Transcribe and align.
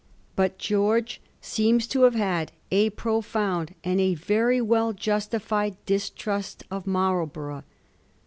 But 0.35 0.57
George 0.57 1.21
seems 1.41 1.85
tiO 1.87 2.05
have 2.05 2.15
had 2.15 2.51
a 2.71 2.89
profound 2.89 3.75
and 3.83 4.01
a 4.01 4.15
very 4.15 4.59
well 4.59 4.93
justified 4.93 5.77
distrust 5.85 6.63
of 6.71 6.87
Marlborough. 6.87 7.63